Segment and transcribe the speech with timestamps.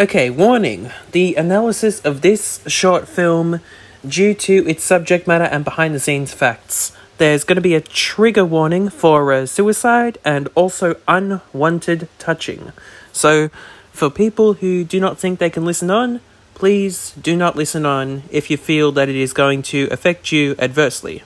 [0.00, 0.90] Okay, warning.
[1.12, 3.60] The analysis of this short film,
[4.02, 7.82] due to its subject matter and behind the scenes facts, there's going to be a
[7.82, 12.72] trigger warning for uh, suicide and also unwanted touching.
[13.12, 13.50] So,
[13.92, 16.22] for people who do not think they can listen on,
[16.54, 20.56] please do not listen on if you feel that it is going to affect you
[20.58, 21.24] adversely.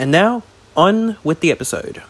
[0.00, 0.42] And now,
[0.76, 2.02] on with the episode.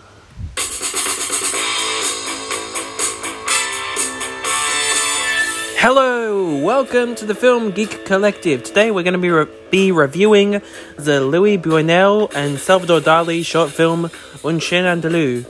[5.87, 8.62] Hello, welcome to the Film Geek Collective.
[8.62, 10.62] Today we're going to be, re- be reviewing
[10.97, 14.11] the Louis Buñuel and Salvador Dali short film
[14.42, 15.45] Un Chien Andalou.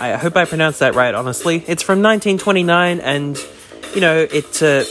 [0.00, 1.56] I hope I pronounced that right, honestly.
[1.66, 3.36] It's from 1929 and,
[3.96, 4.84] you know, it uh,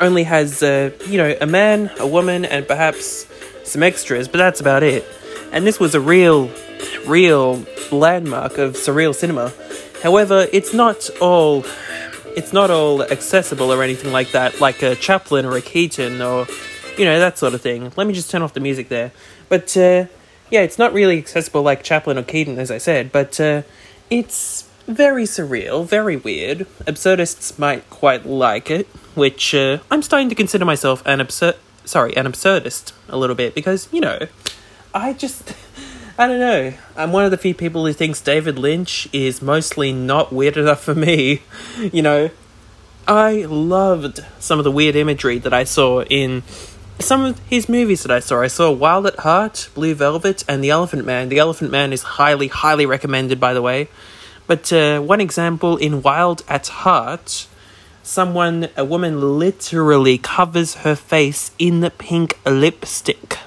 [0.00, 3.26] only has, uh, you know, a man, a woman, and perhaps
[3.64, 5.04] some extras, but that's about it.
[5.52, 6.50] And this was a real,
[7.06, 9.52] real landmark of surreal cinema.
[10.02, 11.66] However, it's not all
[12.36, 16.46] it's not all accessible or anything like that, like a Chaplin or a Keaton or,
[16.96, 17.92] you know, that sort of thing.
[17.96, 19.12] Let me just turn off the music there.
[19.48, 20.06] But, uh,
[20.50, 23.62] yeah, it's not really accessible like Chaplin or Keaton, as I said, but uh,
[24.10, 26.66] it's very surreal, very weird.
[26.86, 31.56] Absurdists might quite like it, which uh, I'm starting to consider myself an absurd.
[31.84, 34.26] Sorry, an absurdist a little bit because, you know,
[34.94, 35.54] I just.
[36.18, 36.74] I don't know.
[36.94, 40.82] I'm one of the few people who thinks David Lynch is mostly not weird enough
[40.82, 41.42] for me.
[41.92, 42.30] You know,
[43.08, 46.42] I loved some of the weird imagery that I saw in
[46.98, 48.42] some of his movies that I saw.
[48.42, 51.28] I saw Wild at Heart, Blue Velvet, and The Elephant Man.
[51.28, 53.88] The Elephant Man is highly, highly recommended, by the way.
[54.46, 57.46] But uh, one example in Wild at Heart,
[58.02, 63.38] someone, a woman literally covers her face in the pink lipstick.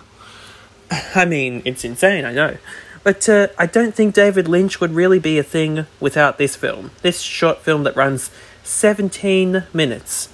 [1.16, 2.58] I mean, it's insane, I know.
[3.04, 6.92] But uh, I don't think David Lynch would really be a thing without this film.
[7.04, 8.32] This short film that runs
[8.64, 10.30] 17 minutes.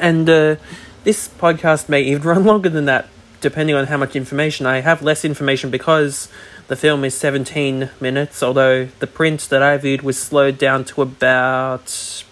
[0.00, 0.56] And uh,
[1.04, 3.08] this podcast may even run longer than that,
[3.42, 4.64] depending on how much information.
[4.64, 6.28] I have less information because
[6.68, 11.02] the film is 17 minutes, although the print that I viewed was slowed down to
[11.02, 12.24] about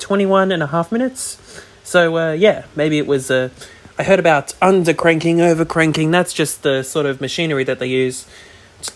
[0.00, 1.62] 21 and a half minutes.
[1.84, 3.30] So, uh, yeah, maybe it was.
[3.30, 3.50] Uh,
[3.98, 6.12] I heard about under cranking, over cranking.
[6.12, 8.26] That's just the sort of machinery that they use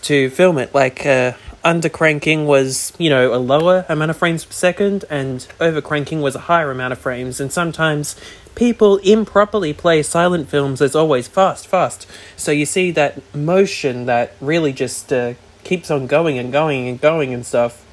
[0.03, 0.73] to film it.
[0.73, 5.45] Like, uh, under cranking was, you know, a lower amount of frames per second, and
[5.59, 7.41] over cranking was a higher amount of frames.
[7.41, 8.15] And sometimes
[8.55, 12.07] people improperly play silent films as always fast, fast.
[12.37, 15.33] So you see that motion that really just uh,
[15.65, 17.85] keeps on going and going and going and stuff.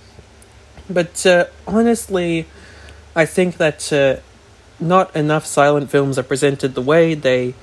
[0.89, 2.47] But uh, honestly,
[3.17, 4.17] I think that uh,
[4.81, 7.55] not enough silent films are presented the way they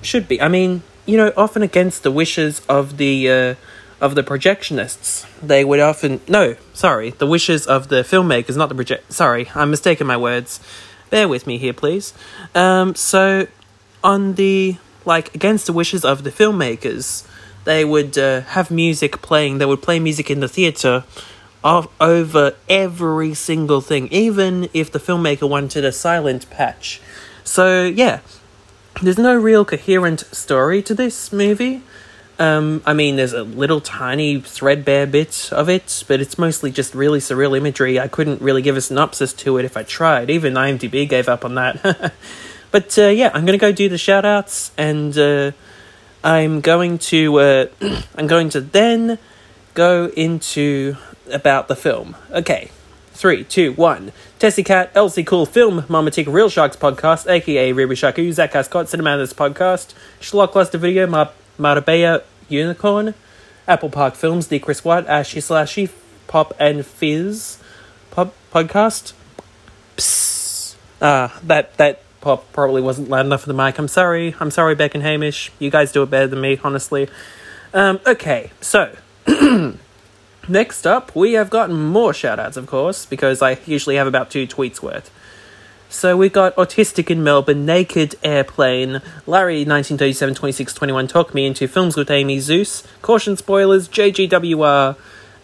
[0.00, 0.40] should be.
[0.40, 3.54] I mean, you know, often against the wishes of the uh,
[4.00, 5.26] of the projectionists.
[5.40, 9.12] They would often no, sorry, the wishes of the filmmakers, not the project.
[9.12, 10.60] Sorry, I'm mistaken my words.
[11.10, 12.14] Bear with me here, please.
[12.54, 13.46] Um, so
[14.02, 17.26] on the like against the wishes of the filmmakers,
[17.64, 19.58] they would uh, have music playing.
[19.58, 21.04] They would play music in the theater
[21.64, 27.00] of, over every single thing, even if the filmmaker wanted a silent patch.
[27.44, 28.20] So yeah,
[29.00, 31.82] there's no real coherent story to this movie.
[32.38, 36.94] Um, I mean, there's a little tiny threadbare bit of it, but it's mostly just
[36.94, 38.00] really surreal imagery.
[38.00, 40.30] I couldn't really give a synopsis to it if I tried.
[40.30, 42.12] Even IMDb gave up on that.
[42.72, 45.52] but uh, yeah, I'm gonna go do the shoutouts, and uh,
[46.24, 47.66] I'm going to uh,
[48.16, 49.18] I'm going to then
[49.74, 50.96] go into
[51.30, 52.16] about the film.
[52.30, 52.70] Okay,
[53.12, 54.12] three, two, one.
[54.38, 58.86] Tessie Cat, Elsie Cool Film, Mama Tika Real Sharks Podcast, aka Ruby Shaku, Zach Ascot,
[58.86, 63.14] Cinematis Podcast, Schlock Cluster Video, Mar- Marbella Unicorn,
[63.68, 65.90] Apple Park Films, The Chris White, Ashy Slashy,
[66.26, 67.58] Pop and Fizz
[68.10, 69.12] Pop Podcast.
[69.96, 70.74] Psst.
[71.00, 73.78] Ah, that, that pop probably wasn't loud enough for the mic.
[73.78, 74.34] I'm sorry.
[74.40, 75.50] I'm sorry, Beck and Hamish.
[75.58, 77.08] You guys do it better than me, honestly.
[77.74, 78.94] Um, okay, so.
[80.48, 84.46] Next up, we have got more shoutouts, of course, because I usually have about two
[84.46, 85.10] tweets worth.
[85.88, 91.68] So we've got Autistic in Melbourne, Naked Airplane, Larry 1937 26 21 Talk Me Into
[91.68, 94.96] Films with Amy Zeus, Caution Spoilers, JGWR,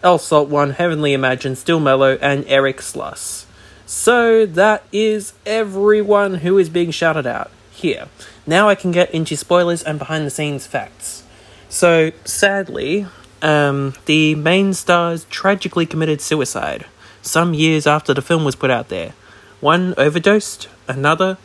[0.03, 3.45] El Salt 1, Heavenly Imagine, Still Mellow, and Eric Sluss.
[3.85, 8.07] So that is everyone who is being shouted out here.
[8.45, 11.23] Now I can get into spoilers and behind the scenes facts.
[11.69, 13.05] So, sadly,
[13.41, 16.85] um, the main stars tragically committed suicide
[17.21, 19.13] some years after the film was put out there.
[19.59, 21.37] One overdosed, another,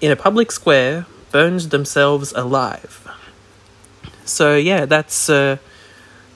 [0.00, 3.02] in a public square, burned themselves alive.
[4.24, 5.56] So yeah, that's uh,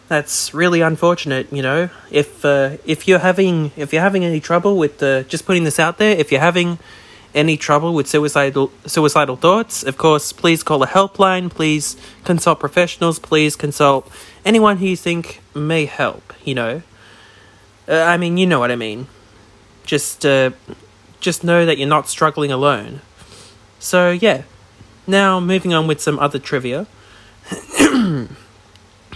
[0.09, 1.53] that's really unfortunate.
[1.53, 5.45] You know, if uh, if you're having if you're having any trouble with uh, just
[5.45, 6.79] putting this out there, if you're having
[7.35, 11.51] any trouble with suicidal suicidal thoughts, of course, please call a helpline.
[11.51, 13.19] Please consult professionals.
[13.19, 14.11] Please consult
[14.45, 16.33] anyone who you think may help.
[16.45, 16.83] You know,
[17.89, 19.07] uh, I mean, you know what I mean.
[19.85, 20.51] Just, uh,
[21.21, 23.01] just know that you're not struggling alone.
[23.79, 24.43] So yeah.
[25.07, 26.87] Now moving on with some other trivia.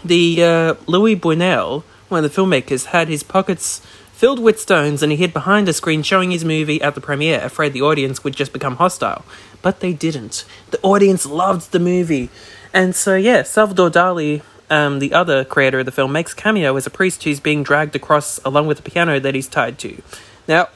[0.05, 3.81] the uh, Louis Buñuel, one of the filmmakers, had his pockets
[4.25, 7.39] filled with stones and he hid behind a screen showing his movie at the premiere,
[7.43, 9.23] afraid the audience would just become hostile.
[9.61, 10.47] But they didn't.
[10.71, 12.31] The audience loved the movie.
[12.73, 14.41] And so, yeah, Salvador Dali,
[14.71, 17.95] um, the other creator of the film, makes cameo as a priest who's being dragged
[17.95, 20.01] across along with a piano that he's tied to.
[20.49, 20.69] Now,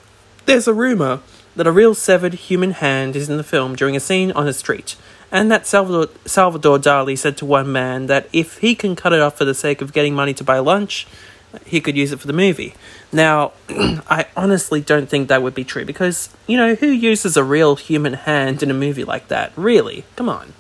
[0.45, 1.21] there's a rumor
[1.57, 4.53] that a real severed human hand is in the film during a scene on a
[4.53, 4.95] street
[5.31, 9.21] and that Salvador, Salvador Dali said to one man that if he can cut it
[9.21, 11.07] off for the sake of getting money to buy lunch,
[11.65, 12.75] he could use it for the movie.
[13.13, 17.45] Now, I honestly don't think that would be true because, you know, who uses a
[17.45, 19.53] real human hand in a movie like that?
[19.57, 20.05] Really?
[20.17, 20.53] Come on.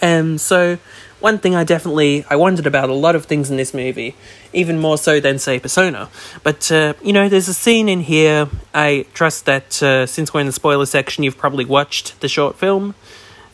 [0.00, 0.78] And so,
[1.20, 4.14] one thing I definitely I wondered about a lot of things in this movie,
[4.52, 6.08] even more so than say Persona.
[6.44, 8.48] But uh, you know, there's a scene in here.
[8.72, 12.56] I trust that uh, since we're in the spoiler section, you've probably watched the short
[12.56, 12.94] film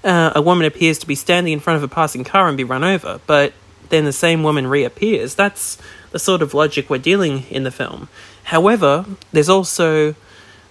[0.04, 2.64] uh, a woman appears to be standing in front of a passing car and be
[2.64, 3.54] run over, but
[3.88, 5.34] then the same woman reappears.
[5.34, 5.78] That's
[6.14, 8.08] the sort of logic we're dealing in the film.
[8.44, 10.14] However, there's also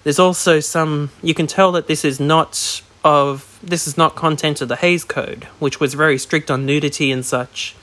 [0.05, 4.61] there's also some you can tell that this is not of this is not content
[4.61, 7.75] of the Hays Code, which was very strict on nudity and such.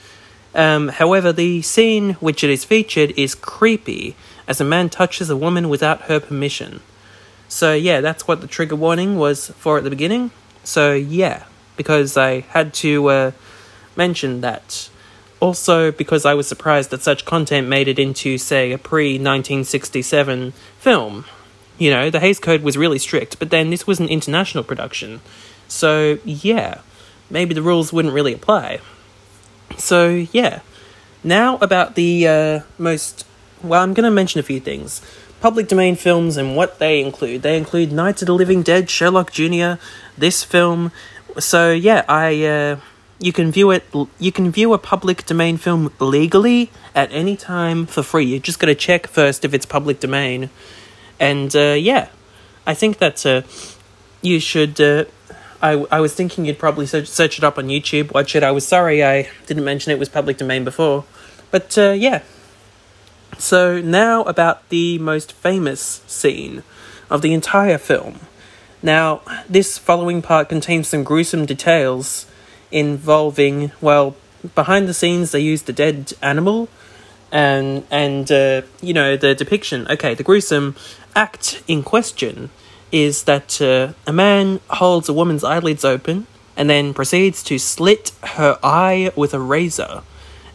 [0.55, 4.15] Um, however, the scene which it is featured is creepy,
[4.47, 6.81] as a man touches a woman without her permission.
[7.47, 10.31] So yeah, that's what the trigger warning was for at the beginning.
[10.63, 11.43] So yeah,
[11.77, 13.31] because I had to uh,
[13.95, 14.89] mention that.
[15.41, 20.53] Also, because I was surprised that such content made it into, say, a pre 1967
[20.79, 21.25] film.
[21.77, 25.19] You know, the Hays Code was really strict, but then this was an international production.
[25.67, 26.81] So, yeah,
[27.29, 28.79] maybe the rules wouldn't really apply.
[29.77, 30.59] So, yeah.
[31.23, 33.25] Now, about the uh, most.
[33.63, 35.01] Well, I'm going to mention a few things
[35.41, 37.41] public domain films and what they include.
[37.41, 39.73] They include Night of the Living Dead, Sherlock Jr.,
[40.17, 40.91] this film.
[41.39, 42.79] So yeah, I uh,
[43.21, 43.83] you can view it.
[44.19, 48.25] You can view a public domain film legally at any time for free.
[48.25, 50.49] You just got to check first if it's public domain,
[51.19, 52.09] and uh, yeah,
[52.67, 53.43] I think that uh,
[54.21, 54.81] you should.
[54.81, 55.05] Uh,
[55.61, 58.41] I, I was thinking you'd probably search, search it up on YouTube, watch it.
[58.41, 61.05] I was sorry I didn't mention it was public domain before.
[61.51, 62.23] But uh, yeah,
[63.37, 66.63] so, now about the most famous scene
[67.09, 68.19] of the entire film.
[68.83, 72.27] Now, this following part contains some gruesome details
[72.71, 74.15] involving, well,
[74.55, 76.69] behind the scenes, they used a dead animal
[77.31, 79.87] and and uh, you know the depiction.
[79.89, 80.75] Okay, the gruesome
[81.15, 82.49] act in question
[82.91, 86.27] is that uh, a man holds a woman's eyelids open
[86.57, 90.03] and then proceeds to slit her eye with a razor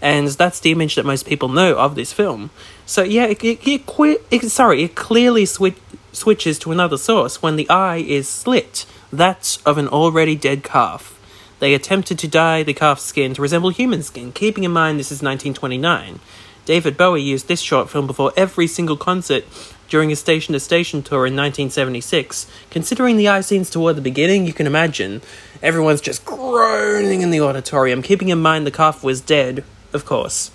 [0.00, 2.50] and that's the image that most people know of this film.
[2.84, 5.76] So yeah, it, it, it, it sorry, it clearly swi-
[6.12, 8.86] switches to another source when the eye is slit.
[9.12, 11.15] That's of an already dead calf.
[11.58, 15.12] They attempted to dye the calf's skin to resemble human skin, keeping in mind this
[15.12, 16.20] is 1929.
[16.64, 19.44] David Bowie used this short film before every single concert
[19.88, 22.46] during his Station to Station tour in 1976.
[22.70, 25.22] Considering the eye scenes toward the beginning, you can imagine
[25.62, 29.64] everyone's just groaning in the auditorium, keeping in mind the calf was dead
[29.96, 30.52] of course.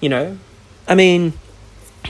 [0.00, 0.38] You know,
[0.88, 1.34] I mean,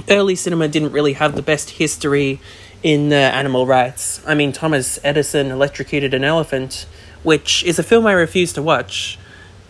[0.09, 2.41] early cinema didn't really have the best history
[2.83, 4.23] in uh, animal rights.
[4.27, 6.87] I mean, Thomas Edison electrocuted an elephant,
[7.23, 9.19] which is a film I refuse to watch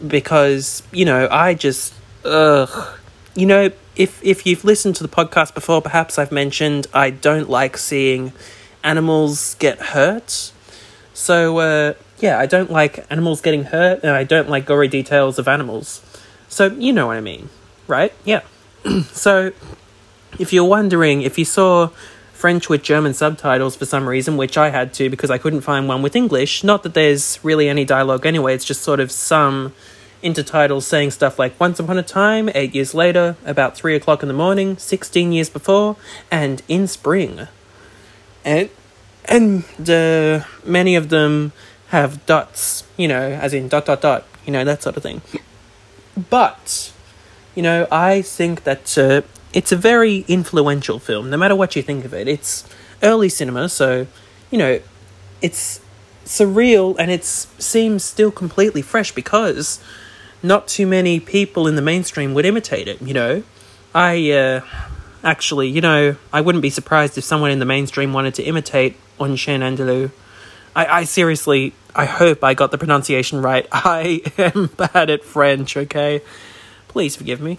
[0.06, 1.94] because, you know, I just,
[2.24, 2.98] ugh.
[3.34, 7.48] You know, if, if you've listened to the podcast before, perhaps I've mentioned I don't
[7.48, 8.32] like seeing
[8.84, 10.52] animals get hurt.
[11.14, 15.38] So, uh, yeah, I don't like animals getting hurt, and I don't like gory details
[15.38, 16.02] of animals.
[16.48, 17.48] So, you know what I mean,
[17.86, 18.12] right?
[18.24, 18.42] Yeah.
[19.12, 19.52] so,
[20.38, 21.90] if you're wondering, if you saw
[22.42, 25.86] French with German subtitles for some reason, which I had to because I couldn't find
[25.86, 29.72] one with English, not that there's really any dialogue anyway, it's just sort of some
[30.24, 34.28] intertitles saying stuff like Once Upon a Time, eight years later, about three o'clock in
[34.28, 35.94] the morning, 16 years before,
[36.32, 37.46] and in spring.
[38.44, 38.70] And,
[39.26, 41.52] and uh, many of them
[41.90, 45.22] have dots, you know, as in dot dot dot, you know, that sort of thing.
[46.28, 46.92] But,
[47.54, 49.22] you know, I think that uh,
[49.52, 52.28] it's a very influential film, no matter what you think of it.
[52.28, 52.68] It's
[53.02, 54.06] early cinema, so,
[54.50, 54.80] you know,
[55.40, 55.80] it's
[56.24, 59.82] surreal and it seems still completely fresh because
[60.42, 63.42] not too many people in the mainstream would imitate it, you know.
[63.94, 64.60] I, uh,
[65.24, 65.68] actually.
[65.68, 69.36] You know, I wouldn't be surprised if someone in the mainstream wanted to imitate Un
[69.36, 70.10] Chien Andalou.
[70.74, 73.66] I, I seriously, I hope I got the pronunciation right.
[73.72, 76.22] I am bad at French, okay?
[76.88, 77.58] Please forgive me.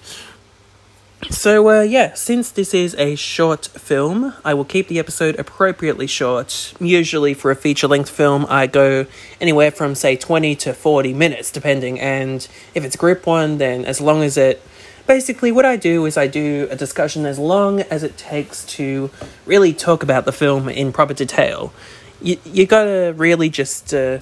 [1.30, 6.08] So, uh, yeah, since this is a short film, I will keep the episode appropriately
[6.08, 6.74] short.
[6.80, 9.06] Usually, for a feature length film, I go
[9.40, 12.00] anywhere from, say, 20 to 40 minutes, depending.
[12.00, 14.62] And if it's group one, then as long as it.
[15.06, 19.10] Basically, what I do is I do a discussion as long as it takes to
[19.46, 21.74] really talk about the film in proper detail.
[22.22, 24.20] You, you gotta really just, uh,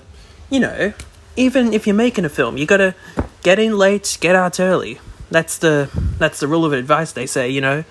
[0.50, 0.94] you know,
[1.36, 2.96] even if you're making a film, you gotta
[3.44, 5.00] get in late, get out early.
[5.32, 7.84] That's the that's the rule of advice they say, you know.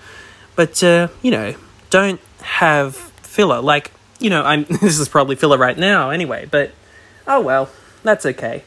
[0.55, 1.55] But uh, you know,
[1.89, 3.61] don't have filler.
[3.61, 6.47] Like you know, I'm this is probably filler right now anyway.
[6.49, 6.71] But
[7.27, 7.69] oh well,
[8.03, 8.63] that's okay.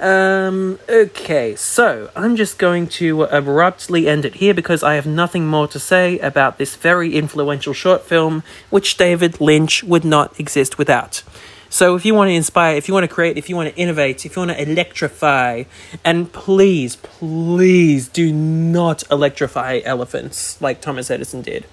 [0.00, 5.48] Um, okay, so I'm just going to abruptly end it here because I have nothing
[5.48, 10.78] more to say about this very influential short film, which David Lynch would not exist
[10.78, 11.24] without.
[11.70, 13.76] So if you want to inspire, if you want to create, if you want to
[13.76, 15.64] innovate, if you want to electrify,
[16.04, 21.66] and please, please do not electrify elephants like Thomas Edison did.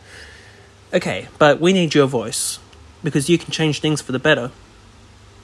[0.94, 2.60] Okay, but we need your voice
[3.04, 4.52] because you can change things for the better.